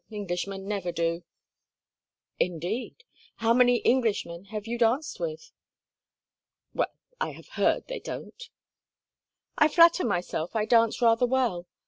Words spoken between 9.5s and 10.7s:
"I flatter myself I